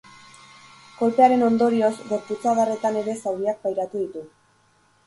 Kolpearen 1.01 1.45
ondorioz, 1.49 1.91
gorputz-adarretan 2.09 2.99
ere 3.05 3.17
zauriak 3.21 3.65
pairatu 3.69 4.05
ditu. 4.07 4.27